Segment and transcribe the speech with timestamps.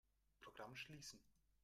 [0.39, 1.21] Programm schließen.